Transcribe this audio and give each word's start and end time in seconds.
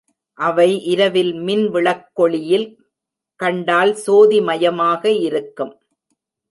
அவை 0.39 0.67
இரவில் 0.83 1.33
மின்விளக் 1.39 2.07
கொளியில் 2.13 2.67
கண்டால் 3.39 3.93
சோதி 3.95 4.39
மயமாக 4.41 5.03
இருக்கும். 5.19 5.73